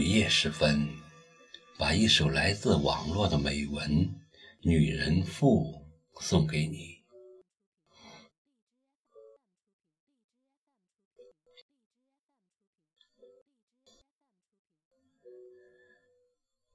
[0.00, 0.88] 午夜时分，
[1.76, 3.86] 把一首来自网络的美文
[4.62, 5.84] 《女人赋》
[6.22, 7.02] 送给你。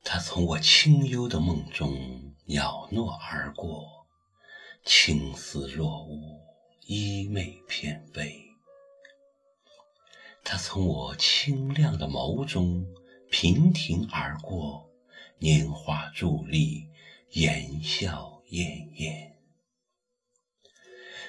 [0.03, 4.05] 他从我清幽的梦中袅娜而过，
[4.83, 6.39] 青丝若雾，
[6.85, 8.45] 衣袂翩飞。
[10.43, 12.85] 他从我清亮的眸中
[13.37, 14.89] 亭亭而过，
[15.39, 16.87] 年华伫立，
[17.31, 19.35] 言笑晏晏。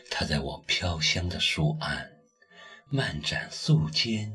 [0.08, 2.12] 他在我飘香的书案
[2.88, 4.30] 漫展素笺，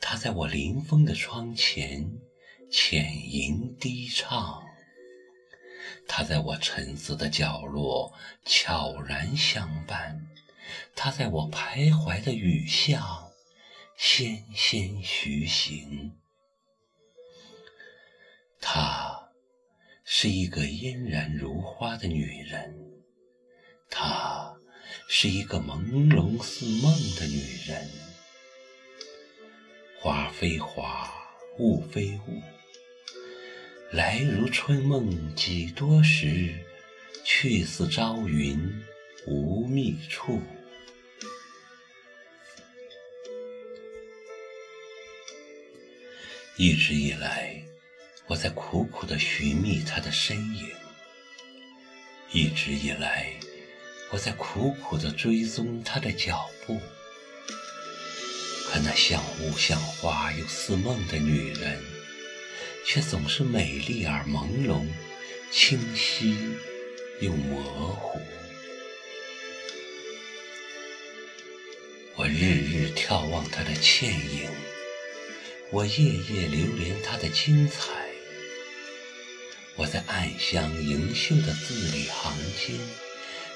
[0.00, 2.12] 他在我临风的窗前
[2.70, 4.62] 浅吟低唱，
[6.06, 8.14] 他在我沉思的角落
[8.44, 10.28] 悄然相伴，
[10.94, 13.32] 他在我徘徊的雨巷。
[13.96, 16.12] 纤纤徐行，
[20.16, 22.72] 是一个嫣然如花的女人，
[23.90, 24.54] 她
[25.08, 27.90] 是一个朦胧似梦的女人。
[29.98, 31.12] 花非花，
[31.58, 32.40] 雾非雾，
[33.90, 36.54] 来如春梦几多时，
[37.24, 38.56] 去似朝云
[39.26, 40.40] 无觅处。
[46.56, 47.63] 一直以来，
[48.26, 50.68] 我在苦苦的寻觅他的身影；
[52.32, 53.34] 一直以来，
[54.10, 56.80] 我在苦苦的追踪他的脚步。
[58.66, 61.78] 可那像雾像花又似梦的女人，
[62.86, 64.86] 却总是美丽而朦胧，
[65.50, 66.34] 清晰
[67.20, 68.18] 又模糊。
[72.16, 74.48] 我日日眺望她的倩影。
[75.70, 77.90] 我夜夜流连他的精彩，
[79.76, 82.78] 我在暗香盈袖的字里行间，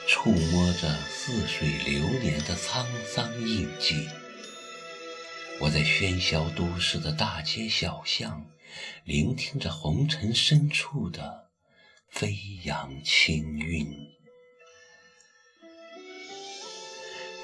[0.09, 4.09] 触摸着似水流年的沧桑印记。
[5.61, 8.45] 我在喧嚣都市的大街小巷，
[9.05, 11.51] 聆听着红尘深处的
[12.09, 13.89] 飞扬清韵。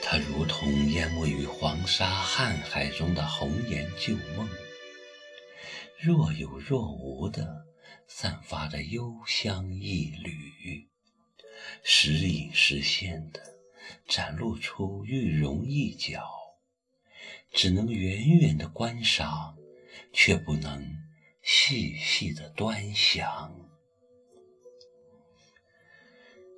[0.02, 4.48] 它如同淹没于黄沙瀚海中的红颜旧梦。
[6.00, 7.64] 若有若无的
[8.06, 10.88] 散发着幽香一缕，
[11.82, 13.40] 时隐时现的
[14.06, 16.22] 展露出玉容一角，
[17.52, 19.56] 只能远远的观赏，
[20.12, 20.84] 却不能
[21.42, 23.54] 细细的端详。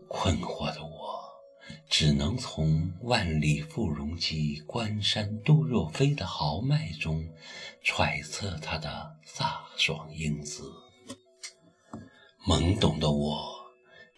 [0.09, 1.17] 困惑的我。
[1.89, 7.29] 只能从“万里赴戎机，关山度若飞”的豪迈中
[7.83, 10.73] 揣测他的飒爽英姿。
[12.47, 13.67] 懵懂的我，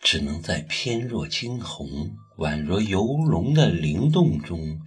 [0.03, 4.81] 只能在翩若惊鸿、宛若游龙的灵动中，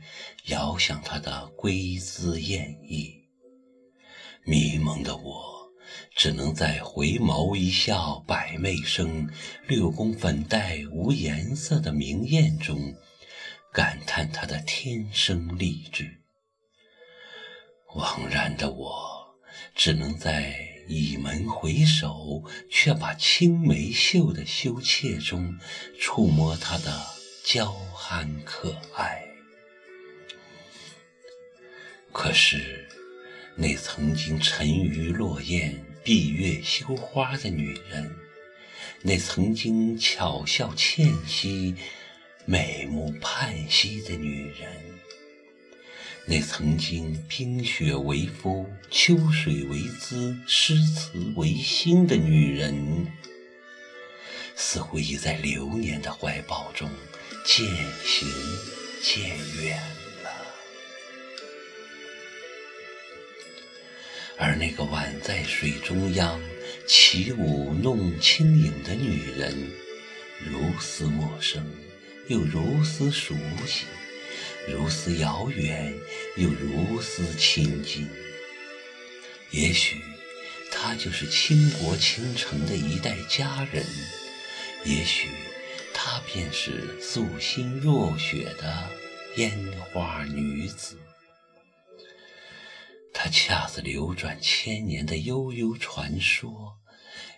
[0.45, 3.13] 遥想他的归姿艳逸。
[4.45, 5.61] 迷蒙的我。
[6.15, 9.29] 只能在回眸一笑百媚生，
[9.67, 12.95] 六宫粉黛无颜色的明艳中，
[13.73, 16.21] 感叹她的天生丽质。
[17.93, 19.35] 惘然的我，
[19.75, 20.55] 只能在
[20.87, 25.57] 倚门回首，却把青梅嗅的羞怯中，
[25.99, 27.01] 触摸她的
[27.43, 29.23] 娇憨可爱。
[32.11, 32.87] 可是，
[33.55, 35.85] 那曾经沉鱼落雁。
[36.03, 38.15] 闭月羞花的女人，
[39.03, 41.75] 那曾经巧笑倩兮、
[42.43, 44.90] 美目盼兮的女人，
[46.31, 53.05] 那曾经冰雪为肤、秋水为姿、诗词为心的女人，
[54.55, 56.89] 似乎已在流年的怀抱中
[57.43, 57.67] 渐
[58.05, 58.29] 行
[59.03, 59.27] 渐
[59.61, 59.77] 远
[60.23, 60.31] 了。
[64.37, 66.39] 而那个宛在水中央
[66.87, 69.69] 起舞弄清影的女人，
[70.49, 71.69] 如斯陌生，
[72.29, 73.35] 又如斯熟
[73.67, 73.83] 悉；
[74.67, 75.93] 如斯遥远，
[76.37, 78.07] 又如斯亲近。
[79.51, 79.99] 也许，
[80.71, 83.83] 她就是倾国倾城的一代佳人；
[84.85, 85.27] 也许，
[85.93, 88.89] 她便是素心若雪的
[89.37, 89.51] 烟
[89.91, 90.97] 花女子。
[93.13, 96.77] 她恰似流转千年的悠悠传说，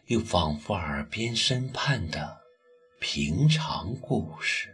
[0.08, 2.42] 又仿佛耳边身畔的
[3.00, 4.73] 平常故事。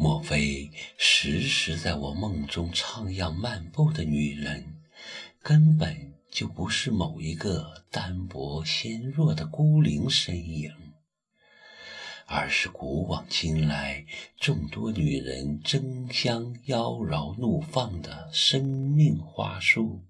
[0.00, 4.80] 莫非时时在我梦中徜徉漫步的女人，
[5.42, 10.72] 根本就不是某一个单薄纤弱的孤零身影，
[12.26, 14.06] 而是古往今来
[14.38, 20.04] 众多女人争相妖娆怒放的生命花束。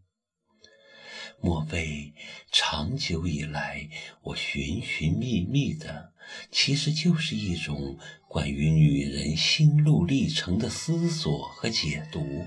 [1.40, 2.12] 莫非
[2.52, 3.88] 长久以来，
[4.20, 6.12] 我寻寻觅觅的，
[6.50, 7.98] 其实就是一种
[8.28, 12.46] 关于女人心路历程的思索和解读？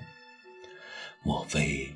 [1.24, 1.96] 莫非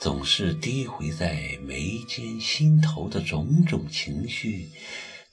[0.00, 4.70] 总是低回在眉间心头的种种情绪，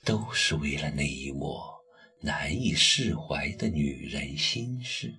[0.04, 1.80] 都是为了那一抹
[2.20, 5.14] 难以释怀的女人心事？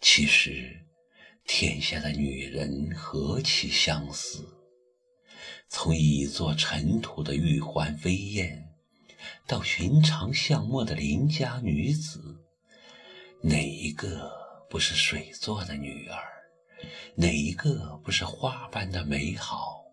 [0.00, 0.82] 其实。
[1.48, 4.44] 天下的女人何其相似，
[5.68, 8.70] 从一座尘土的玉环飞燕，
[9.46, 12.44] 到寻常巷陌的邻家女子，
[13.42, 14.30] 哪一个
[14.70, 16.18] 不是水做的女儿？
[17.16, 19.84] 哪一个不是花般的美好？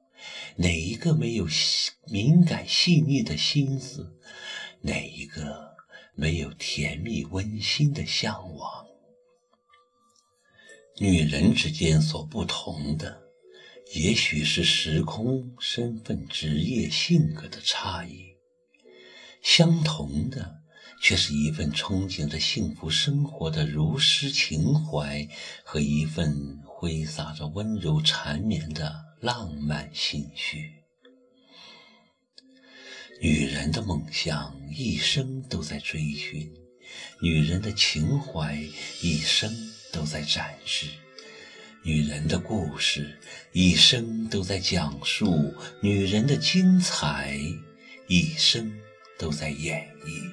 [0.55, 1.47] 哪一个没有
[2.07, 4.19] 敏感细腻的心思？
[4.81, 5.75] 哪一个
[6.13, 8.85] 没有甜蜜温馨的向往？
[10.97, 13.22] 女人之间所不同的，
[13.91, 18.35] 也许是时空、身份、职业、性格的差异；
[19.41, 20.62] 相同的，
[21.01, 25.27] 却是一份憧憬着幸福生活的如诗情怀
[25.63, 30.71] 和一份挥洒着温柔缠绵的浪漫心绪。
[33.21, 36.50] 女人的梦想，一生都在追寻；
[37.21, 38.57] 女人的情怀，
[39.01, 39.71] 一生。
[39.94, 40.88] 都在展示
[41.85, 43.13] 女人的故事，
[43.51, 47.38] 一生都在讲述女人的精彩，
[48.07, 48.74] 一生
[49.18, 50.31] 都在演绎。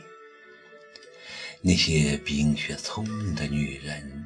[1.61, 4.25] 那些冰雪聪明的女人，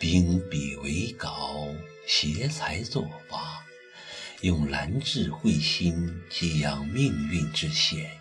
[0.00, 1.68] 秉笔为稿，
[2.06, 3.62] 携才作画，
[4.40, 8.18] 用兰智慧心激扬命运之弦，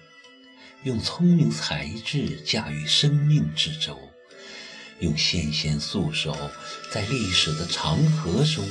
[0.83, 4.11] 用聪明才智驾驭生命之舟。
[5.01, 6.36] 用纤纤素手，
[6.92, 8.65] 在历史的长河中，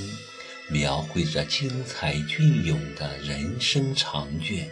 [0.68, 4.70] 描绘着精彩隽永的人生长卷，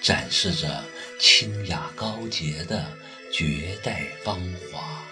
[0.00, 0.82] 展示着
[1.18, 2.90] 清雅高洁的
[3.30, 4.40] 绝代芳
[4.70, 5.06] 华。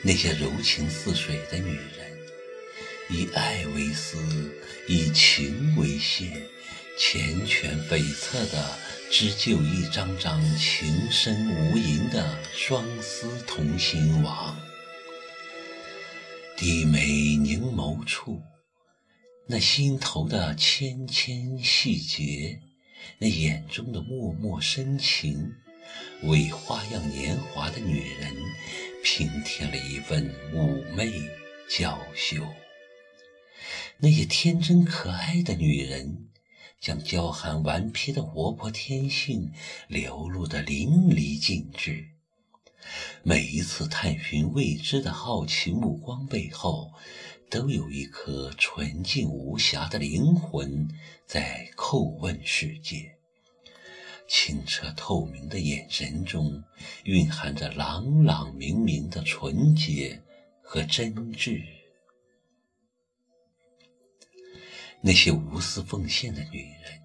[0.00, 2.18] 那些柔情似水的女人，
[3.10, 4.16] 以爱为丝，
[4.86, 6.46] 以情为线，
[6.98, 8.78] 缱绻悱恻的。
[9.10, 14.58] 织就一张张情深无垠的双丝同心网，
[16.56, 18.42] 低眉凝眸处，
[19.46, 22.58] 那心头的纤纤细节，
[23.18, 25.52] 那眼中的脉脉深情，
[26.22, 28.34] 为花样年华的女人
[29.04, 31.12] 平添了一份妩媚
[31.68, 32.44] 娇羞。
[33.98, 36.30] 那些天真可爱的女人。
[36.84, 39.50] 将娇憨顽皮的活泼天性
[39.88, 42.10] 流露得淋漓尽致。
[43.22, 46.92] 每一次探寻未知的好奇目光背后，
[47.48, 50.86] 都有一颗纯净无瑕的灵魂
[51.24, 53.16] 在叩问世界。
[54.28, 56.62] 清澈透明的眼神中，
[57.04, 60.22] 蕴含着朗朗明明的纯洁
[60.60, 61.62] 和真挚。
[65.06, 66.98] 那些无私奉献的女人，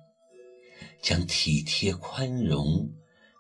[1.02, 2.90] 将体贴、宽容、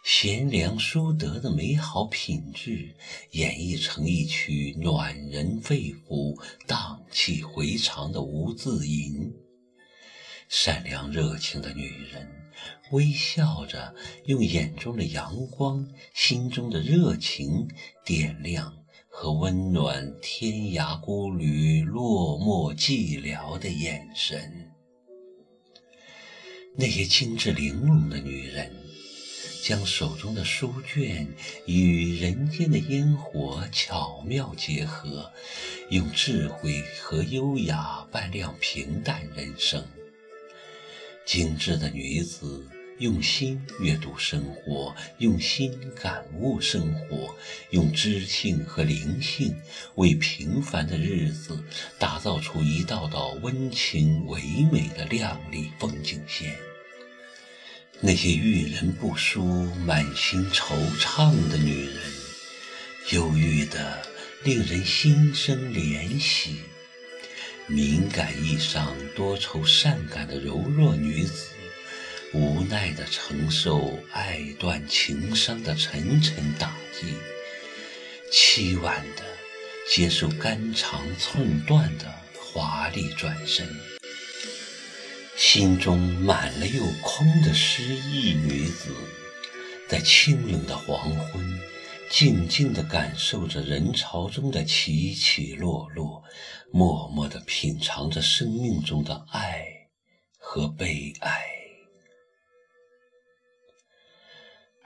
[0.03, 2.93] 贤良、淑德的美好品质
[3.31, 6.37] 演绎成一曲暖人肺腑、
[6.67, 9.33] 荡气回肠的无字吟。
[10.49, 12.29] 善良热情的女人，
[12.91, 17.69] 微笑着，用眼中的阳光、心中的热情
[18.03, 18.78] 点亮。
[19.21, 24.71] 和温暖天涯孤旅落寞寂寥的眼神，
[26.77, 28.71] 那些精致玲珑的女人，
[29.61, 31.27] 将手中的书卷
[31.65, 35.29] 与人间的烟火巧妙结合，
[35.89, 39.85] 用智慧和优雅扮亮平淡人生。
[41.25, 42.65] 精致的女子。
[42.99, 47.33] 用心阅读生活，用心感悟生活，
[47.69, 49.55] 用知性和灵性
[49.95, 51.63] 为平凡的日子
[51.97, 56.57] 打造出一道道温情唯美的亮丽风景线。
[58.01, 59.45] 那些遇人不淑、
[59.85, 62.01] 满心惆怅的女人，
[63.13, 64.05] 忧郁的
[64.43, 66.55] 令人心生怜惜；
[67.65, 71.51] 敏感易伤多愁善感的柔弱女子。
[72.31, 77.15] 无奈地承受爱断情伤的沉沉打击，
[78.31, 79.23] 凄婉的
[79.89, 82.05] 接受肝肠寸断的
[82.39, 83.67] 华丽转身。
[85.35, 88.93] 心中满了又空的失意女子，
[89.87, 91.59] 在清冷的黄昏，
[92.11, 96.23] 静静地感受着人潮中的起起落落，
[96.71, 99.65] 默默地品尝着生命中的爱
[100.37, 101.58] 和悲哀。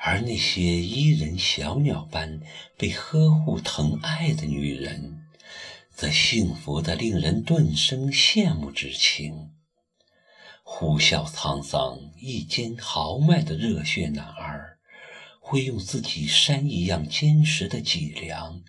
[0.05, 2.41] 而那些伊人小鸟般
[2.77, 5.23] 被呵护疼爱的女人，
[5.95, 9.51] 则幸福的令人顿生羡慕之情。
[10.61, 14.77] 呼啸沧桑、一肩豪迈的热血男儿，
[15.39, 18.61] 会用自己山一样坚实的脊梁，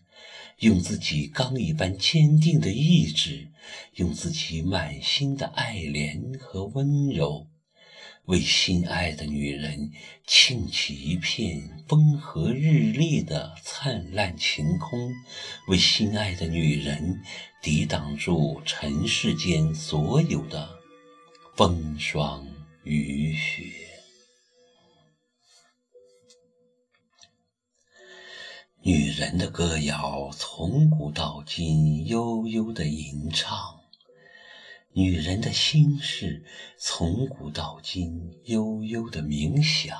[0.60, 3.48] 用自己钢一般坚定的意志，
[3.96, 7.48] 用自己满心的爱怜和温柔，
[8.26, 9.92] 为心爱的女人
[10.26, 15.12] 庆起一片风和日丽的灿烂晴空，
[15.68, 17.20] 为心爱的女人
[17.62, 20.68] 抵挡住尘世间所有的。
[21.54, 22.44] 风霜
[22.82, 23.62] 雨雪，
[28.82, 33.83] 女人的歌谣从古到今悠悠的吟唱，
[34.96, 36.44] 女人的心事
[36.78, 39.98] 从古到今悠悠的冥想，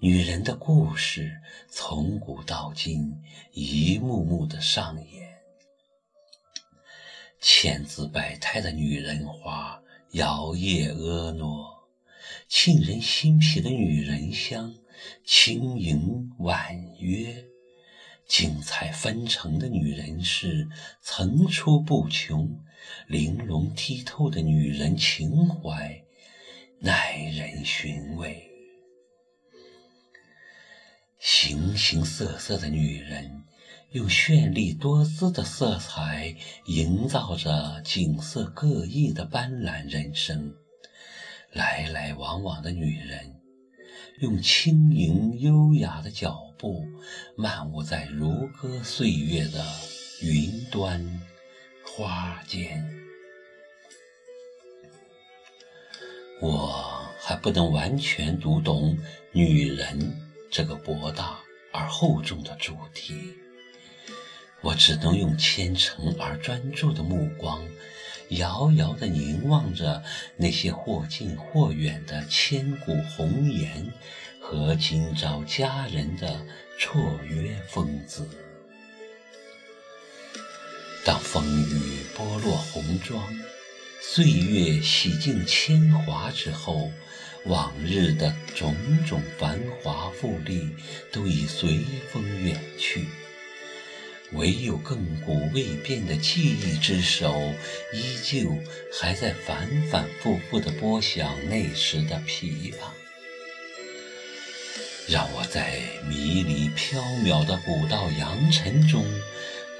[0.00, 5.38] 女人的故事从古到今一幕幕的上演，
[7.40, 9.80] 千姿百态的女人花。
[10.12, 11.44] 摇曳婀娜、
[12.48, 14.74] 沁人心脾的女人香，
[15.22, 17.44] 轻盈婉约；
[18.28, 20.68] 精彩纷呈的女人是，
[21.02, 22.60] 层出不穷；
[23.08, 26.04] 玲珑剔透的女人情怀，
[26.80, 28.48] 耐人寻味。
[31.18, 33.42] 形形色色的女人。
[33.92, 40.54] 用绚丽多姿的色彩营造着景色各异的斑斓人生。
[41.54, 43.40] 来来往往的女人，
[44.20, 46.84] 用轻盈优雅的脚步
[47.36, 49.64] 漫舞在如歌岁月的
[50.20, 51.22] 云端
[51.84, 52.84] 花间。
[56.40, 58.98] 我还不能完全读懂
[59.32, 60.16] 女人
[60.50, 61.38] 这个博大
[61.72, 63.34] 而厚重的主题。
[64.60, 67.64] 我只能用虔诚而专注的目光，
[68.30, 70.02] 遥遥地凝望着
[70.36, 73.92] 那些或近或远的千古红颜
[74.40, 76.44] 和今朝佳人的
[76.78, 78.28] 绰约风姿。
[81.04, 83.22] 当风雨剥落红妆，
[84.00, 86.90] 岁月洗尽铅华之后，
[87.46, 88.74] 往日的种
[89.06, 90.68] 种繁华富丽
[91.10, 91.78] 都已随
[92.12, 93.06] 风远去。
[94.32, 97.34] 唯有亘古未变的记忆之手，
[97.94, 98.50] 依旧
[98.92, 102.74] 还在反反复复地拨响那时的琵琶。
[105.08, 109.02] 让我在迷离缥缈的古道扬尘中，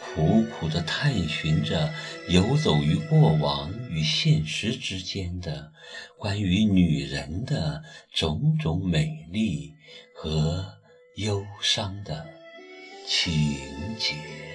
[0.01, 1.93] 苦苦地探寻着
[2.29, 5.71] 游走于过往与现实之间的
[6.17, 7.83] 关于女人的
[8.15, 9.75] 种种美丽
[10.15, 10.67] 和
[11.17, 12.38] 忧伤的。
[13.09, 14.48] 情节。